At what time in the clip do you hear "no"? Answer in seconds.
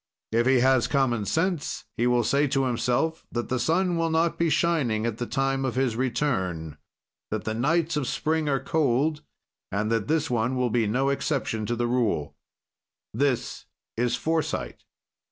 10.87-11.09